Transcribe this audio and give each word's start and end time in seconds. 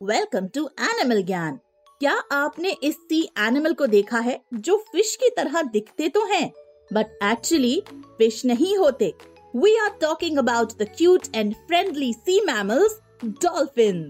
Welcome 0.00 0.46
to 0.46 0.62
animal 0.80 1.22
ज्ञान 1.22 1.58
क्या 2.00 2.12
आपने 2.32 2.70
इस 2.84 2.94
सी 3.00 3.20
एनिमल 3.38 3.72
को 3.74 3.86
देखा 3.86 4.18
है 4.18 4.38
जो 4.54 4.76
फ़िश 4.92 5.14
की 5.22 5.28
तरह 5.36 5.62
दिखते 5.62 6.08
तो 6.08 6.24
हैं? 6.24 6.50
बट 6.90 7.18
एक्चुअली 7.24 7.80
फ़िश 8.18 8.44
नहीं 8.44 8.76
होते. 8.76 9.12
We 9.54 9.74
are 9.76 9.96
talking 10.00 10.38
about 10.38 10.72
the 10.72 10.88
cute 10.98 11.26
and 11.34 11.54
friendly 11.54 12.12
sea 12.12 12.40
mammals 12.46 12.98
dolphin 13.24 14.04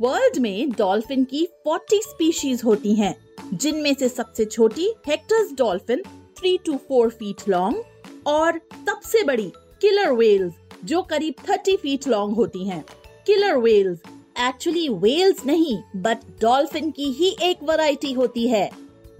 world 0.00 0.38
में 0.38 0.70
डॉल्फिन 0.70 1.24
की 1.24 1.46
40 1.68 2.02
स्पीशीज 2.04 2.64
होती 2.64 2.94
हैं, 2.94 3.14
जिनमें 3.54 3.94
से 3.94 4.08
सबसे 4.08 4.44
छोटी 4.44 4.92
Hector's 5.08 5.52
dolphin 5.58 6.02
3 6.42 6.58
to 6.66 6.78
4 6.90 7.10
feet 7.10 7.48
long 7.48 8.26
और 8.26 8.60
सबसे 8.74 9.24
बड़ी 9.24 9.52
किलर 9.80 10.12
वेल्स 10.12 10.54
जो 10.84 11.02
करीब 11.02 11.46
30 11.48 11.76
फीट 11.76 12.08
लॉन्ग 12.08 12.36
होती 12.36 12.68
हैं। 12.68 12.84
किलर 13.26 13.56
वेल्स 13.56 13.98
एक्चुअली 14.38 14.88
वेल्स 14.88 15.44
नहीं 15.46 15.76
बट 15.96 16.18
डॉल्फिन 16.40 16.90
की 16.90 17.04
ही 17.04 17.36
एक 17.42 17.62
वैरायटी 17.62 18.12
होती 18.12 18.46
है. 18.48 18.70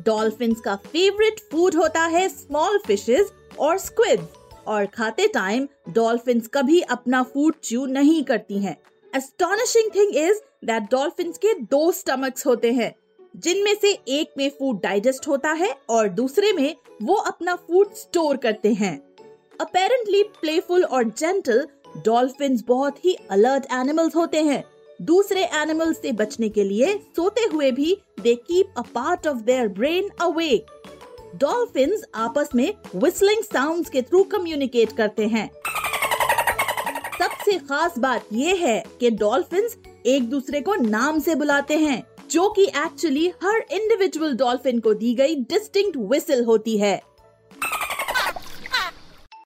डॉल्फिन 0.06 0.54
का 0.54 0.76
फेवरेट 0.76 1.40
फ़ूड 1.40 1.74
होता 1.74 2.00
है 2.06 2.28
स्मॉल 2.28 2.78
फिशेस 2.86 3.32
और 3.58 3.78
स्क्विड 3.78 4.20
और 4.66 4.86
खाते 4.86 5.28
टाइम 5.28 5.68
डॉल्फिन 5.88 6.40
कभी 6.40 6.80
अपना 6.80 7.22
फ़ूड 7.22 7.54
च्यू 7.62 7.86
नहीं 7.86 8.22
करती 8.24 8.58
हैं। 8.58 8.76
Astonishing 9.16 9.90
thing 9.94 10.16
is 10.16 10.38
that 10.64 10.82
dolphin 10.82 11.32
के 11.32 11.54
दो 11.54 11.92
स्टमक्स 11.92 12.46
होते 12.46 12.72
हैं. 12.72 12.94
जिनमें 13.36 13.74
से 13.80 13.92
एक 14.08 14.34
में 14.38 14.50
फ़ूड 14.50 14.80
डाइजेस्ट 14.82 15.28
होता 15.28 15.52
है 15.52 15.74
और 15.88 16.08
दूसरे 16.08 16.52
में 16.52 16.74
वो 17.02 17.14
अपना 17.14 17.54
फ़ूड 17.54 17.94
स्टोर 17.94 18.36
करते 18.36 18.72
हैं. 18.72 18.96
अपेरेंटली 19.60 20.22
प्लेफुल 20.22 20.84
और 20.84 21.04
जेंटल 21.04 21.68
डॉल्फिन 21.96 22.60
बहुत 22.66 23.04
ही 23.04 23.16
अलर्ट 23.30 23.66
एनिमल्स 23.72 24.16
होते 24.16 24.42
हैं। 24.42 24.62
दूसरे 25.02 25.44
एनिमल्स 25.54 25.96
से 25.96 26.12
बचने 26.12 26.48
के 26.48 26.64
लिए 26.64 26.94
सोते 27.16 27.48
हुए 27.52 27.70
भी 27.70 27.96
they 28.20 28.34
keep 28.34 28.78
a 28.78 28.82
part 28.94 29.26
of 29.26 29.38
their 29.38 29.68
brain 29.68 30.08
away 30.20 30.64
dolphin 31.36 31.96
आपस 32.14 32.48
में 32.54 32.72
विस्लिंग 32.96 33.42
साउंड्स 33.42 33.90
के 33.90 34.02
थ्रू 34.02 34.22
कम्युनिकेट 34.22 34.92
करते 34.92 35.26
हैं। 35.26 35.48
सबसे 37.18 37.58
खास 37.58 37.98
बात 37.98 38.26
ये 38.32 38.54
है 38.56 38.84
कि 39.00 39.10
डॉल्फिन 39.10 39.68
एक 40.06 40.28
दूसरे 40.30 40.60
को 40.60 40.74
नाम 40.74 41.18
से 41.18 41.34
बुलाते 41.34 41.76
हैं, 41.76 42.02
जो 42.30 42.48
कि 42.48 42.62
एक्चुअली 42.62 43.26
हर 43.44 43.64
इंडिविजुअल 43.72 44.36
डॉल्फिन 44.36 44.80
को 44.80 44.94
दी 44.94 45.14
गई 45.14 45.34
डिस्टिंक्ट 45.34 45.96
विसल 46.10 46.44
होती 46.44 46.76
है। 46.78 47.00